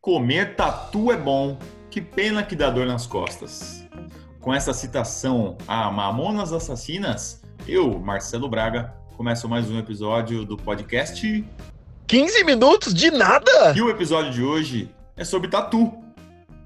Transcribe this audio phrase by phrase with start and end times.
[0.00, 1.58] Comer tatu é bom,
[1.90, 3.86] que pena que dá dor nas costas.
[4.40, 11.44] Com essa citação a Mamonas Assassinas, eu, Marcelo Braga, começo mais um episódio do podcast
[12.06, 13.74] 15 minutos de nada?
[13.76, 15.92] E o episódio de hoje é sobre tatu.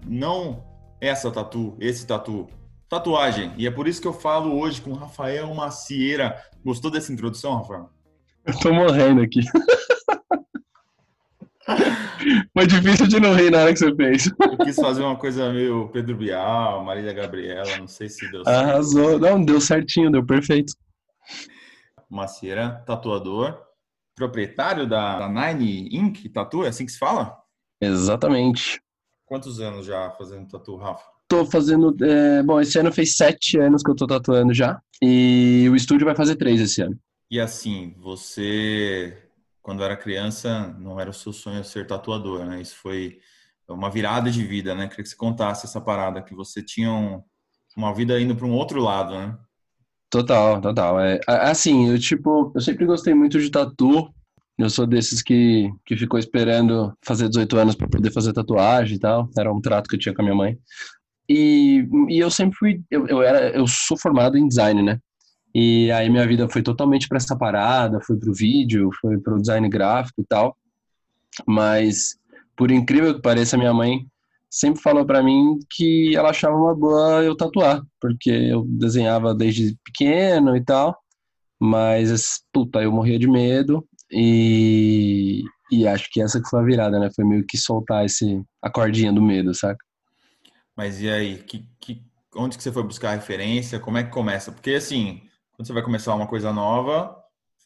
[0.07, 0.63] Não
[1.01, 2.47] essa tatu, esse tatu.
[2.89, 3.53] Tatuagem.
[3.57, 6.41] E é por isso que eu falo hoje com Rafael Macieira.
[6.65, 7.91] Gostou dessa introdução, Rafael?
[8.47, 9.41] Eu tô morrendo aqui.
[12.57, 14.31] Foi difícil de não rir na hora que você fez.
[14.41, 18.57] Eu quis fazer uma coisa meio Pedro Bial, Marília Gabriela, não sei se deu certo.
[18.57, 19.19] Arrasou.
[19.19, 20.73] Não, deu certinho, deu perfeito.
[22.09, 23.61] Macieira, tatuador,
[24.15, 27.37] proprietário da, Nine Ink Tatu, é assim que se fala?
[27.81, 28.81] Exatamente.
[29.27, 31.03] Quantos anos já fazendo tatu, Rafa?
[31.27, 31.97] Tô fazendo.
[32.05, 34.81] É, bom, esse ano fez sete anos que eu tô tatuando já.
[35.03, 36.97] E o estúdio vai fazer três esse ano.
[37.29, 39.24] E assim, você
[39.65, 42.61] quando era criança, não era o seu sonho ser tatuador, né?
[42.61, 43.19] Isso foi
[43.67, 44.89] uma virada de vida, né?
[44.89, 47.23] Queria que você contasse essa parada, que você tinha um,
[47.75, 49.35] uma vida indo para um outro lado, né?
[50.11, 51.01] Total, total.
[51.01, 54.13] É, assim, eu tipo, eu sempre gostei muito de tatu.
[54.59, 59.01] Eu sou desses que, que ficou esperando fazer 18 anos para poder fazer tatuagem e
[59.01, 59.31] tal.
[59.37, 60.59] Era um trato que eu tinha com a minha mãe.
[61.27, 65.01] E, e eu sempre fui, eu, eu era, eu sou formado em design, né?
[65.55, 69.69] E aí minha vida foi totalmente para essa parada, foi pro vídeo, foi pro design
[69.69, 70.57] gráfico e tal.
[71.47, 72.17] Mas
[72.57, 74.07] por incrível que pareça, minha mãe
[74.51, 79.77] sempre falou para mim que ela achava uma boa eu tatuar, porque eu desenhava desde
[79.85, 80.97] pequeno e tal.
[81.61, 86.99] Mas puta, eu morria de medo e e acho que essa que foi a virada,
[86.99, 87.11] né?
[87.15, 89.85] Foi meio que soltar esse a cordinha do medo, saca?
[90.77, 92.03] Mas e aí, que, que,
[92.37, 93.81] onde que você foi buscar referência?
[93.81, 94.53] Como é que começa?
[94.53, 95.23] Porque assim,
[95.55, 97.17] quando você vai começar uma coisa nova,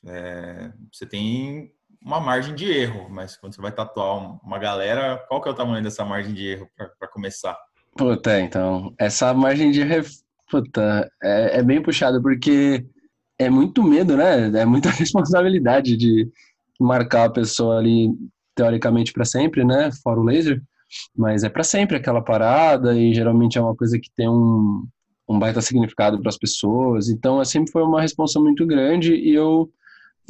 [0.06, 5.40] é, você tem uma margem de erro, mas quando você vai tatuar uma galera, qual
[5.42, 7.58] que é o tamanho dessa margem de erro para começar?
[7.96, 10.06] Puta, então, essa margem de erro
[10.50, 12.86] puta, é, é bem puxado, porque
[13.38, 14.46] é muito medo, né?
[14.60, 16.28] É muita responsabilidade de
[16.80, 18.10] marcar a pessoa ali,
[18.54, 19.90] teoricamente, para sempre, né?
[20.02, 20.62] Fora o laser.
[21.16, 24.86] Mas é para sempre aquela parada, e geralmente é uma coisa que tem um,
[25.28, 27.08] um baita significado para as pessoas.
[27.08, 29.70] Então, sempre foi uma responsa muito grande e eu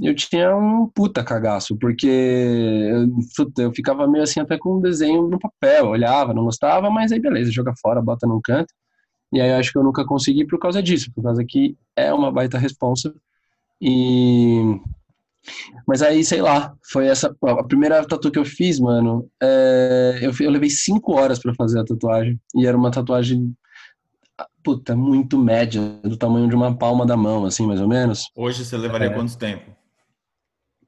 [0.00, 5.26] eu tinha um puta cagaço, porque eu, eu ficava meio assim até com um desenho
[5.26, 8.72] no papel, olhava, não gostava, mas aí beleza, joga fora, bota num canto.
[9.32, 12.30] E aí acho que eu nunca consegui por causa disso, por causa que é uma
[12.32, 13.12] baita responsa.
[13.80, 14.80] E
[15.86, 19.28] mas aí, sei lá, foi essa a primeira tatu que eu fiz, mano.
[19.42, 23.54] É, eu, eu levei cinco horas para fazer a tatuagem e era uma tatuagem
[24.62, 28.30] puta, muito média, do tamanho de uma palma da mão, assim, mais ou menos.
[28.36, 29.14] Hoje você levaria é...
[29.14, 29.70] quanto tempo?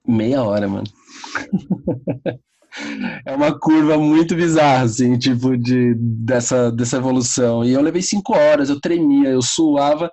[0.07, 0.87] Meia hora, mano.
[3.27, 7.65] é uma curva muito bizarra, assim, tipo, de, dessa, dessa evolução.
[7.65, 10.11] E eu levei cinco horas, eu tremia, eu suava.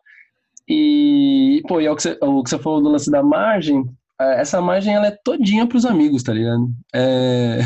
[0.67, 3.85] E, pô, e é o que você, o que você falou do lance da margem,
[4.19, 6.69] é, essa margem ela é todinha pros amigos, tá ligado?
[6.93, 7.59] É,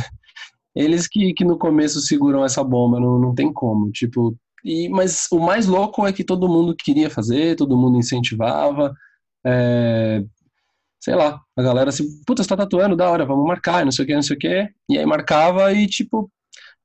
[0.76, 3.92] eles que, que no começo seguram essa bomba, não, não tem como.
[3.92, 8.94] Tipo, e, mas o mais louco é que todo mundo queria fazer, todo mundo incentivava.
[9.46, 10.24] É,
[11.02, 14.06] sei lá, a galera assim, puta, você tá tatuando, da hora, vamos marcar, não sei
[14.06, 14.70] o que, não sei o que.
[14.90, 16.32] E aí marcava e, tipo,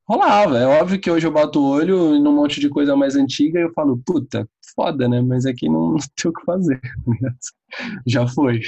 [0.08, 0.58] rolava.
[0.58, 3.62] É óbvio que hoje eu bato o olho num monte de coisa mais antiga e
[3.64, 5.20] eu falo, puta, foda, né?
[5.20, 6.80] Mas aqui não, não tem o que fazer.
[8.06, 8.60] Já foi.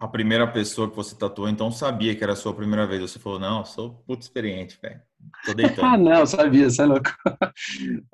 [0.00, 3.00] A primeira pessoa que você tatuou, então, sabia que era a sua primeira vez.
[3.02, 5.00] Você falou, não, sou puto experiente, velho.
[5.44, 5.84] Tô deitando.
[5.86, 7.10] ah, não, sabia, você é louco.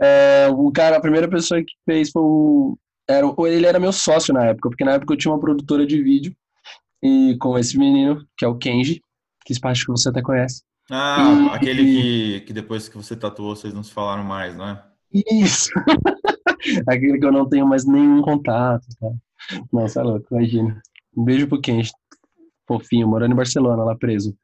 [0.01, 2.79] É, o cara, a primeira pessoa que fez foi o...
[3.09, 6.03] Era, ele era meu sócio na época, porque na época eu tinha uma produtora de
[6.03, 6.35] vídeo
[7.03, 9.03] e com esse menino, que é o Kenji,
[9.45, 10.63] que acho que você até conhece.
[10.91, 14.69] Ah, e, aquele que, que depois que você tatuou, vocês não se falaram mais, não
[14.69, 14.83] é?
[15.13, 15.71] Isso!
[16.89, 18.87] aquele que eu não tenho mais nenhum contato.
[18.99, 19.11] Tá?
[19.73, 20.81] Nossa, é louco, imagina.
[21.17, 21.91] Um beijo pro Kenji,
[22.67, 24.37] fofinho, morando em Barcelona, lá preso.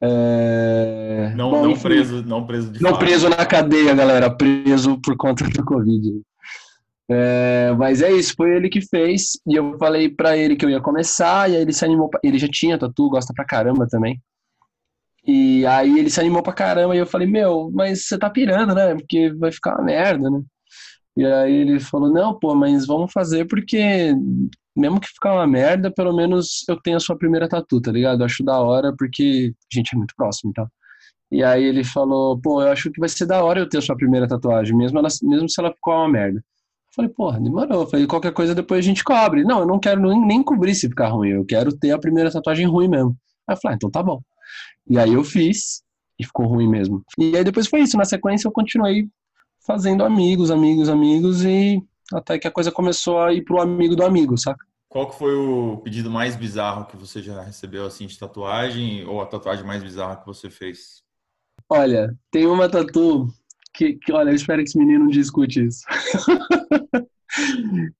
[0.00, 1.32] É...
[1.34, 3.00] Não, Bom, não preso, não preso de Não fato.
[3.00, 6.20] preso na cadeia, galera, preso por conta do Covid.
[7.10, 9.32] É, mas é isso, foi ele que fez.
[9.46, 12.08] E eu falei para ele que eu ia começar, e aí ele se animou.
[12.10, 12.20] Pra...
[12.22, 14.20] Ele já tinha tatu, gosta pra caramba também.
[15.26, 18.74] E aí ele se animou pra caramba, e eu falei, meu, mas você tá pirando,
[18.74, 18.94] né?
[18.94, 20.42] Porque vai ficar uma merda, né?
[21.16, 24.14] E aí ele falou, não, pô, mas vamos fazer porque
[24.78, 28.20] mesmo que ficar uma merda, pelo menos eu tenho a sua primeira tatu, tá ligado?
[28.20, 30.68] Eu acho da hora porque a gente é muito próximo e tal.
[31.30, 33.82] E aí ele falou, pô, eu acho que vai ser da hora eu ter a
[33.82, 36.38] sua primeira tatuagem, mesmo, ela, mesmo se ela ficou uma merda.
[36.38, 37.82] Eu falei, porra, demorou.
[37.82, 39.44] Eu falei, qualquer coisa depois a gente cobre.
[39.44, 42.30] Não, eu não quero nem, nem cobrir se ficar ruim, eu quero ter a primeira
[42.30, 43.16] tatuagem ruim mesmo.
[43.46, 44.20] Aí eu falei, ah, então tá bom.
[44.88, 45.82] E aí eu fiz,
[46.18, 47.04] E ficou ruim mesmo.
[47.18, 47.96] E aí depois foi isso.
[47.96, 49.08] Na sequência eu continuei
[49.66, 54.04] fazendo amigos, amigos, amigos e até que a coisa começou a ir pro amigo do
[54.04, 54.64] amigo, saca?
[54.88, 59.20] Qual que foi o pedido mais bizarro que você já recebeu assim de tatuagem ou
[59.20, 61.02] a tatuagem mais bizarra que você fez?
[61.68, 63.28] Olha, tem uma tatu
[63.74, 65.82] que, que olha, eu espero que esse menino não discute isso.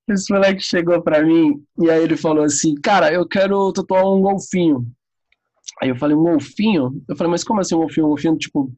[0.08, 4.22] esse moleque chegou pra mim e aí ele falou assim, cara, eu quero tatuar um
[4.22, 4.87] golfinho.
[5.82, 7.05] Aí eu falei, um golfinho?
[7.06, 8.06] Eu falei, mas como assim um golfinho?
[8.06, 8.72] Um golfinho, tipo,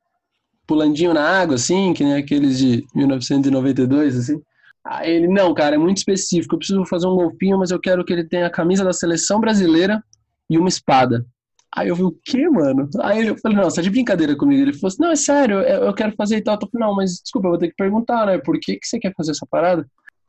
[0.66, 4.42] pulandinho na água, assim, que nem aqueles de 1992, assim?
[4.84, 6.54] Aí ele, não, cara, é muito específico.
[6.54, 9.40] Eu preciso fazer um golfinho, mas eu quero que ele tenha a camisa da seleção
[9.40, 10.02] brasileira
[10.48, 11.24] e uma espada.
[11.72, 12.88] Aí eu vi o quê, mano?
[13.00, 14.60] Aí eu falei, não, você tá de brincadeira comigo.
[14.60, 16.58] Ele falou assim, não, é sério, eu quero fazer e tal.
[16.60, 18.38] Eu falei, não, mas desculpa, eu vou ter que perguntar, né?
[18.38, 19.86] Por que, que você quer fazer essa parada?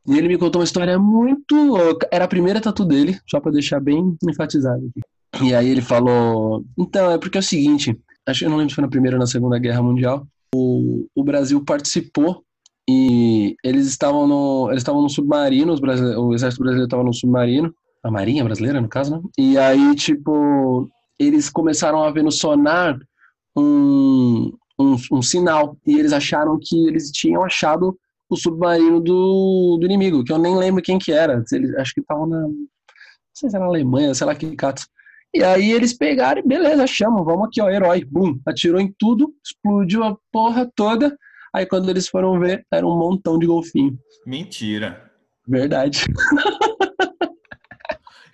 [0.08, 2.08] E ele me contou uma história muito louca.
[2.12, 5.46] Era a primeira tatu dele, só pra deixar bem enfatizado aqui.
[5.46, 8.70] E aí ele falou, então, é porque é o seguinte, acho que eu não lembro
[8.70, 12.44] se foi na Primeira ou na Segunda Guerra Mundial, o, o Brasil participou
[12.92, 17.74] e eles estavam no, eles estavam no submarino, o exército brasileiro estava no submarino,
[18.04, 19.22] a marinha brasileira no caso, né?
[19.38, 22.98] E aí tipo eles começaram a ver no sonar
[23.56, 27.98] um, um, um sinal e eles acharam que eles tinham achado
[28.30, 31.44] o submarino do, do inimigo, que eu nem lembro quem que era.
[31.52, 32.68] Eles, acho que estavam na, não
[33.34, 34.84] sei se era na Alemanha, sei lá que cato.
[35.34, 39.34] E aí eles pegaram e beleza, chamam, vamos aqui, ó, herói, bum, atirou em tudo,
[39.46, 41.16] explodiu a porra toda.
[41.54, 43.98] Aí quando eles foram ver, era um montão de golfinho.
[44.26, 45.12] Mentira.
[45.48, 46.06] Verdade.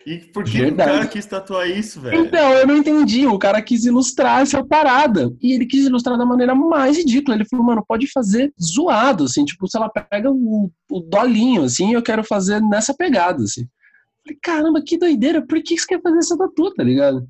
[0.08, 0.90] E por que Verdade.
[0.90, 2.22] o cara quis tatuar isso, velho?
[2.22, 3.28] Então, eu não entendi.
[3.28, 5.36] O cara quis ilustrar essa parada.
[5.42, 7.36] E ele quis ilustrar da maneira mais ridícula.
[7.36, 9.44] Ele falou, mano, pode fazer zoado, assim.
[9.44, 13.68] Tipo, se ela pega o, o dolinho, assim, eu quero fazer nessa pegada, assim.
[14.24, 15.46] Falei, caramba, que doideira.
[15.46, 17.28] Por que você quer fazer essa tatu, tá ligado?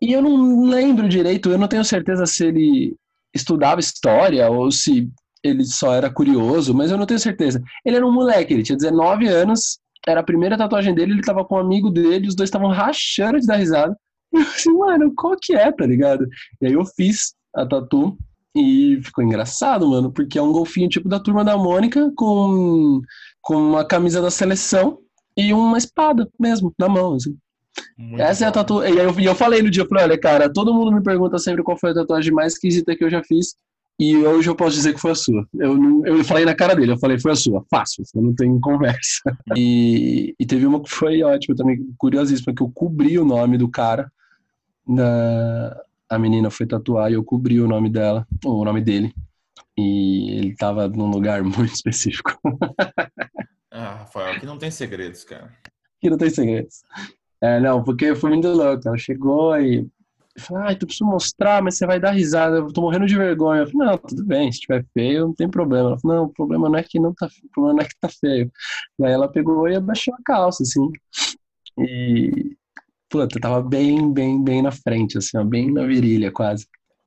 [0.00, 1.50] E eu não lembro direito.
[1.50, 2.96] Eu não tenho certeza se ele
[3.34, 5.10] estudava história ou se
[5.44, 7.62] ele só era curioso, mas eu não tenho certeza.
[7.84, 11.44] Ele era um moleque, ele tinha 19 anos, era a primeira tatuagem dele, ele tava
[11.44, 13.94] com um amigo dele, os dois estavam rachando de dar risada.
[14.32, 16.26] Eu assim, mano, qual que é, tá ligado?
[16.60, 18.18] E aí eu fiz a tatu
[18.52, 23.00] e ficou engraçado, mano, porque é um golfinho tipo da turma da Mônica com,
[23.40, 24.98] com uma camisa da seleção
[25.36, 27.36] e uma espada mesmo, na mão, assim.
[27.96, 28.46] Muito Essa bom.
[28.46, 28.84] é a tatu.
[28.84, 31.38] E eu, e eu falei no dia, eu falei, olha, cara, todo mundo me pergunta
[31.38, 33.54] sempre qual foi a tatuagem mais esquisita que eu já fiz.
[33.98, 35.46] E hoje eu posso dizer que foi a sua.
[35.54, 38.34] Eu, não, eu falei na cara dele, eu falei, foi a sua, fácil, você não
[38.34, 39.22] tem conversa.
[39.56, 43.68] E, e teve uma que foi ótima também, curiosíssima, que eu cobri o nome do
[43.68, 44.10] cara.
[44.86, 49.14] Na, a menina foi tatuar e eu cobri o nome dela, o nome dele.
[49.76, 52.32] E ele tava num lugar muito específico.
[53.70, 55.52] ah, Rafael, aqui não tem segredos, cara.
[55.98, 56.82] Aqui não tem segredos.
[57.40, 58.88] É, não, porque foi muito louco.
[58.88, 59.86] Ela chegou e
[60.38, 63.62] Falei, ah, tu precisa mostrar, mas você vai dar risada, eu tô morrendo de vergonha.
[63.62, 65.90] Eu falei, não, tudo bem, se tiver feio, não tem problema.
[65.90, 67.94] Ela falou, não, o problema não é que não tá o problema não é que
[68.00, 68.50] tá feio.
[69.02, 70.90] Aí ela pegou e abaixou a calça, assim.
[71.78, 72.56] E,
[73.08, 76.66] puta, tava bem, bem, bem na frente, assim, ó, bem na virilha, quase.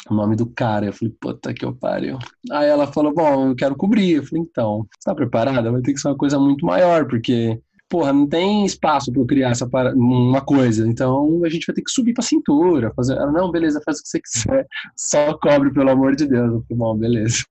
[0.09, 0.85] O nome do cara.
[0.87, 2.17] Eu falei, puta que eu pariu.
[2.51, 4.13] Aí ela falou, bom, eu quero cobrir.
[4.17, 5.71] Eu falei, então, você tá preparada?
[5.71, 9.25] Vai ter que ser uma coisa muito maior, porque porra, não tem espaço para eu
[9.25, 9.93] criar essa para...
[9.93, 10.87] uma coisa.
[10.87, 13.15] Então a gente vai ter que subir para cintura, fazer.
[13.31, 16.53] não, beleza, faz o que você quiser, só cobre pelo amor de Deus.
[16.53, 17.43] Eu falei, bom, beleza.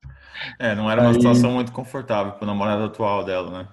[0.59, 1.15] É, não era uma Aí...
[1.15, 3.69] situação muito confortável para o namorado atual dela, né?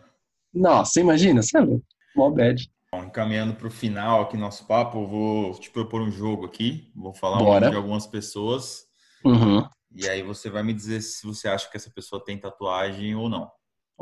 [0.54, 1.82] Nossa, imagina, sabe?
[2.16, 2.70] Mó bad.
[2.94, 6.92] Bom, encaminhando para o final aqui nosso papo, eu vou te propor um jogo aqui.
[6.96, 8.84] Vou falar de algumas pessoas.
[9.26, 9.68] Uhum.
[9.96, 13.28] E aí você vai me dizer se você acha que essa pessoa tem tatuagem ou
[13.28, 13.50] não.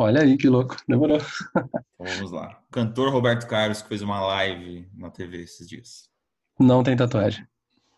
[0.01, 0.75] Olha aí, que louco.
[0.87, 1.17] Demorou.
[1.17, 2.59] Então vamos lá.
[2.67, 6.09] O cantor Roberto Carlos que fez uma live na TV esses dias.
[6.59, 7.45] Não tem tatuagem.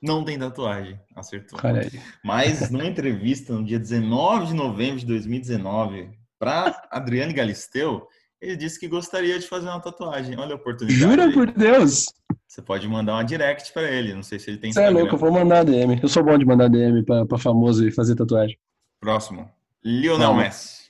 [0.02, 1.58] Não tem tatuagem, acertou.
[1.64, 1.92] Olha aí.
[2.24, 8.06] Mas numa entrevista no dia 19 de novembro de 2019 para Adriane Galisteu,
[8.42, 10.38] ele disse que gostaria de fazer uma tatuagem.
[10.38, 11.00] Olha a oportunidade.
[11.00, 12.08] Jura por Deus?
[12.46, 14.14] Você pode mandar uma direct para ele.
[14.14, 15.98] Não sei se ele tem Você é louco, eu vou mandar DM.
[16.04, 18.58] Eu sou bom de mandar DM para famoso e fazer tatuagem.
[19.00, 19.50] Próximo.
[19.84, 20.34] Lionel.
[20.36, 20.83] Messi.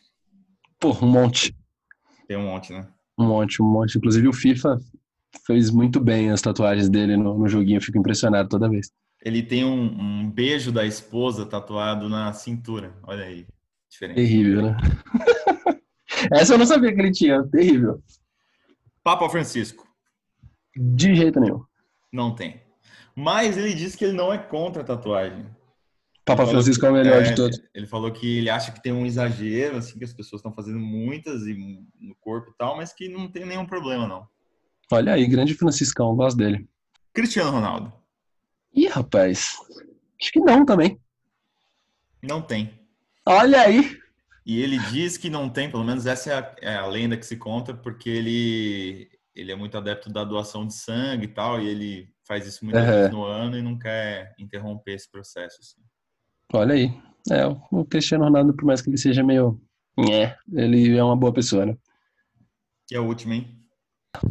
[0.83, 1.55] Pô, um monte.
[2.27, 2.85] Tem um monte, né?
[3.17, 3.97] Um monte, um monte.
[3.97, 4.77] Inclusive o FIFA
[5.47, 8.91] fez muito bem as tatuagens dele no, no joguinho, eu fico impressionado toda vez.
[9.23, 12.93] Ele tem um, um, beijo da esposa tatuado na cintura.
[13.03, 13.47] Olha aí.
[13.89, 14.17] Diferente.
[14.17, 14.77] Terrível, né?
[16.33, 17.41] Essa eu não sabia que ele tinha.
[17.43, 18.03] Terrível.
[19.01, 19.87] Papa Francisco.
[20.75, 21.63] De jeito nenhum.
[22.11, 22.61] Não tem.
[23.15, 25.45] Mas ele disse que ele não é contra a tatuagem.
[26.25, 27.61] Papa Francisco é o melhor é, de todos.
[27.73, 30.79] Ele falou que ele acha que tem um exagero, assim, que as pessoas estão fazendo
[30.79, 31.53] muitas e
[31.99, 34.25] no corpo e tal, mas que não tem nenhum problema, não.
[34.91, 36.67] Olha aí, grande Franciscão, gosto dele.
[37.13, 37.91] Cristiano Ronaldo.
[38.73, 39.55] Ih, rapaz.
[40.21, 40.97] Acho que não também.
[42.21, 42.79] Não tem.
[43.25, 43.97] Olha aí!
[44.45, 47.25] E ele diz que não tem, pelo menos essa é a, é a lenda que
[47.25, 51.67] se conta, porque ele, ele é muito adepto da doação de sangue e tal, e
[51.67, 52.91] ele faz isso muitas Uhum.
[52.91, 55.57] vezes no ano e não quer interromper esse processo.
[55.61, 55.81] assim.
[56.53, 56.89] Olha aí.
[57.31, 59.59] É, o Cristiano Ronaldo, por mais que ele seja meio.
[59.97, 61.77] É, ele é uma boa pessoa, né?
[62.89, 63.59] E a última, hein?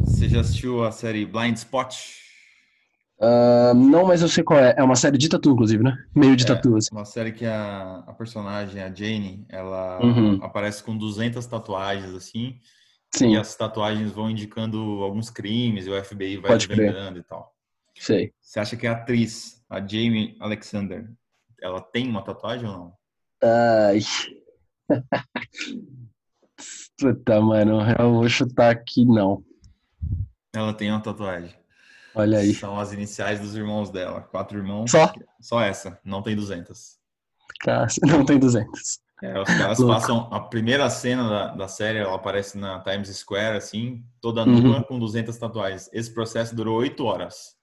[0.03, 1.95] Você já assistiu a série Blind Spot?
[3.19, 4.75] Ah, não, mas eu sei qual é.
[4.77, 5.97] É uma série de tatu, inclusive, né?
[6.15, 6.47] Meio de É.
[6.47, 6.89] tatu, assim.
[6.91, 10.39] Uma série que a, a personagem, a Jane, ela Uhum.
[10.43, 12.59] aparece com 200 tatuagens, assim,
[13.15, 16.67] Sim, e as tatuagens vão indicando alguns crimes, e o FBI vai Pode
[17.17, 17.55] e tal.
[17.99, 18.33] sei.
[18.41, 21.09] Você acha que a atriz, a Jamie Alexander,
[21.63, 22.93] ela tem uma tatuagem ou não?
[23.41, 23.99] Ai.
[26.99, 29.43] Puta, mano, eu vou chutar aqui não.
[30.55, 31.53] Ela tem uma tatuagem.
[32.13, 32.53] Olha aí.
[32.53, 34.21] São as iniciais dos irmãos dela.
[34.21, 34.91] Quatro irmãos.
[34.91, 35.11] Só?
[35.41, 35.99] Só essa.
[36.05, 36.99] Não tem 200.
[37.61, 38.99] Cara, Não tem 200.
[39.23, 39.93] É, os caras Louco.
[39.95, 40.27] passam...
[40.31, 44.61] A primeira cena da, da série, ela aparece na Times Square, assim, toda Uhum.
[44.61, 45.89] nua, com 200 tatuagens.
[45.93, 47.55] Esse processo durou oito horas.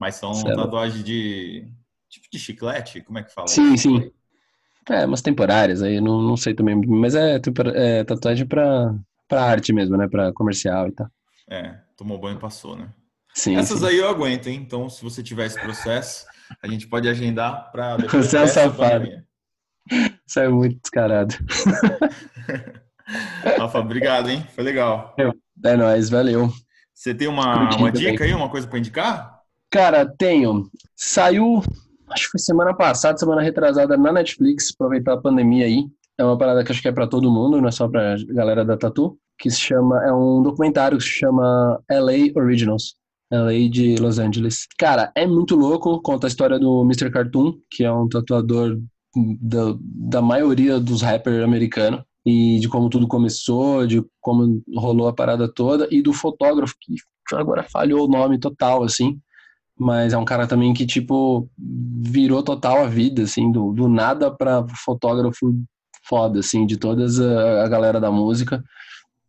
[0.00, 0.56] Mas são Certo.
[0.56, 1.68] tatuagens de...
[2.12, 3.00] Tipo de chiclete?
[3.00, 3.48] Como é que fala?
[3.48, 4.12] Sim, sim.
[4.90, 6.76] É, umas temporárias aí, não, não sei também.
[6.86, 7.40] Mas é,
[7.74, 8.94] é tatuagem pra,
[9.26, 10.06] pra arte mesmo, né?
[10.06, 11.08] Pra comercial e tal.
[11.48, 12.92] É, tomou banho e passou, né?
[13.34, 13.86] Sim, Essas sim.
[13.86, 14.60] aí eu aguento, hein?
[14.62, 16.26] Então, se você tiver esse processo,
[16.62, 19.08] a gente pode agendar para Você é safado.
[20.26, 21.34] Isso é muito descarado.
[23.58, 24.46] Rafa, obrigado, hein?
[24.54, 25.16] Foi legal.
[25.64, 26.50] É nóis, valeu.
[26.92, 29.40] Você tem uma, uma dica aí, uma coisa para indicar?
[29.70, 30.70] Cara, tenho.
[30.94, 31.62] Saiu,
[32.12, 35.84] acho que foi semana passada, semana retrasada na Netflix, aproveitar a pandemia aí.
[36.18, 38.64] É uma parada que acho que é pra todo mundo, não é só pra galera
[38.64, 42.94] da Tatu, que se chama, é um documentário que se chama LA Originals.
[43.32, 44.66] LA de Los Angeles.
[44.78, 47.10] Cara, é muito louco, conta a história do Mr.
[47.10, 48.78] Cartoon, que é um tatuador
[49.40, 55.14] da, da maioria dos rappers americanos, e de como tudo começou, de como rolou a
[55.14, 56.94] parada toda, e do fotógrafo, que
[57.34, 59.18] agora falhou o nome total, assim,
[59.78, 61.48] mas é um cara também que, tipo,
[62.02, 65.54] virou total a vida, assim, do, do nada pra fotógrafo
[66.04, 68.62] foda, assim, de todas a, a galera da música.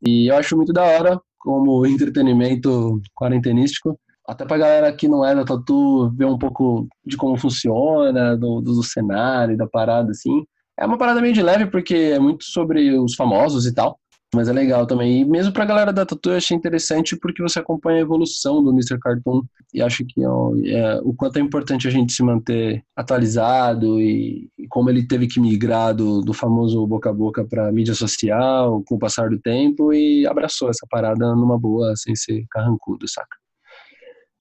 [0.05, 5.35] E eu acho muito da hora, como entretenimento quarentenístico, até pra galera que não é
[5.35, 10.43] da Tatu ver um pouco de como funciona, do, do cenário, da parada, assim.
[10.79, 13.99] É uma parada meio de leve, porque é muito sobre os famosos e tal.
[14.33, 15.21] Mas é legal também.
[15.21, 18.71] E mesmo pra galera da Tatu eu achei interessante porque você acompanha a evolução do
[18.71, 18.99] Mr.
[18.99, 19.41] Cartoon
[19.73, 24.49] e acho que ó, é, o quanto é importante a gente se manter atualizado e,
[24.57, 28.83] e como ele teve que migrar do, do famoso boca a boca para mídia social
[28.87, 33.37] com o passar do tempo e abraçou essa parada numa boa, sem ser carrancudo, saca?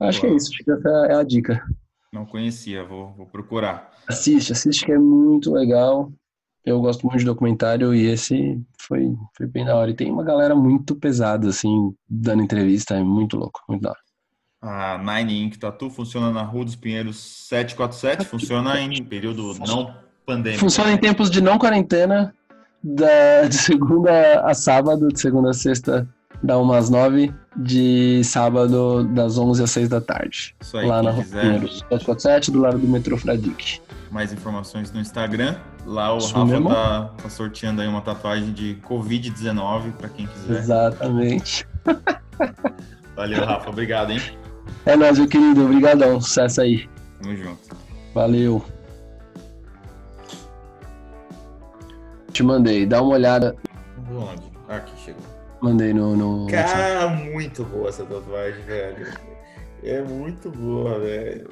[0.00, 0.36] Acho que é Uau.
[0.36, 1.62] isso, acho que essa é a dica.
[2.12, 3.90] Não conhecia, vou, vou procurar.
[4.06, 6.12] Assiste, assiste que é muito legal.
[6.64, 9.90] Eu gosto muito de documentário e esse foi, foi bem da hora.
[9.90, 13.98] E tem uma galera muito pesada, assim, dando entrevista, é muito louco, muito da hora.
[14.62, 19.92] A Nine Ink Tattoo funciona na Rua dos Pinheiros 747, funciona em período não
[20.24, 20.60] pandêmico.
[20.60, 22.32] Funciona em tempos de não quarentena,
[22.82, 26.08] da, de segunda a sábado, de segunda a sexta,
[26.42, 30.54] da 1 às 9, de sábado, das 11 às 6 da tarde.
[30.60, 33.80] Isso aí, lá na Pinheiros, 747, do lado do metrô Fradique.
[34.10, 35.56] mais informações no Instagram.
[35.84, 40.58] Lá o Isso Rafa tá, tá sorteando aí uma tatuagem de Covid-19 para quem quiser.
[40.58, 41.66] Exatamente.
[43.16, 43.68] Valeu, Rafa.
[43.70, 44.20] Obrigado, hein?
[44.86, 45.64] É nóis, meu querido.
[45.64, 46.20] Obrigadão.
[46.20, 46.88] Sucesso aí.
[47.20, 47.76] Tamo junto.
[48.14, 48.64] Valeu.
[52.32, 53.54] Te mandei, dá uma olhada.
[54.10, 54.51] Onde?
[55.62, 56.16] Mandei no.
[56.16, 56.46] no...
[56.48, 59.06] Cara, muito boa essa tatuagem, velho.
[59.84, 61.48] É muito boa, velho.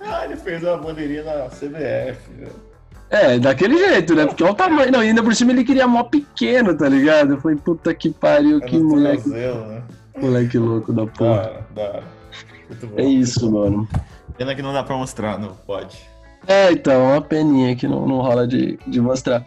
[0.00, 2.74] Ah, ele fez uma bandeirinha na CBF, velho.
[3.10, 4.26] É, daquele jeito, né?
[4.26, 4.92] Porque olha o tamanho.
[4.92, 7.34] Não, e ainda por cima ele queria mó pequeno, tá ligado?
[7.34, 9.82] Eu falei, puta que pariu, É que moleque, tornozelo, né?
[10.20, 11.66] moleque louco da porra.
[11.74, 12.02] da hora.
[12.68, 12.98] Muito bom.
[12.98, 13.88] É isso, mano.
[14.36, 15.98] Pena que não dá pra mostrar, não pode.
[16.46, 19.44] É, então, uma peninha que não, não rola de, de mostrar.